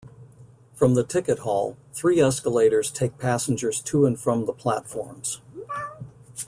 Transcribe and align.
From 0.73 0.95
the 0.95 1.03
ticket 1.03 1.37
hall, 1.37 1.77
three 1.93 2.19
escalators 2.19 2.89
take 2.89 3.19
passengers 3.19 3.79
to 3.81 4.07
and 4.07 4.19
from 4.19 4.47
the 4.47 4.51
platforms. 4.51 5.41